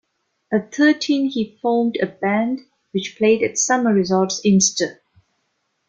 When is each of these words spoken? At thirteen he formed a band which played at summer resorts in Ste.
At 0.51 0.73
thirteen 0.73 1.29
he 1.29 1.59
formed 1.61 1.95
a 2.01 2.07
band 2.07 2.61
which 2.91 3.17
played 3.19 3.43
at 3.43 3.59
summer 3.59 3.93
resorts 3.93 4.39
in 4.43 4.59
Ste. 4.59 4.93